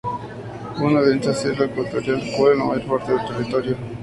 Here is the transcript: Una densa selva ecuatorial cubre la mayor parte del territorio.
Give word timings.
Una 0.77 0.99
densa 1.03 1.31
selva 1.31 1.65
ecuatorial 1.65 2.23
cubre 2.35 2.55
la 2.55 2.63
mayor 2.65 2.87
parte 2.87 3.11
del 3.11 3.27
territorio. 3.27 3.77